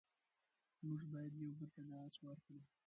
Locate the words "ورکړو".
2.25-2.59